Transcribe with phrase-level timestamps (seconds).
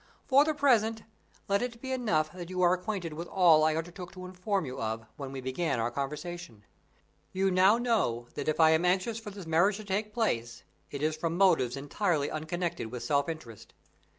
[0.25, 1.03] "For the present,
[1.47, 4.81] let it be enough that you are acquainted with all I undertook to inform you
[4.81, 6.65] of when we began our conversation.
[7.33, 11.03] You now know that if I am anxious for this marriage to take place, it
[11.03, 13.75] is from motives entirely unconnected with self interest.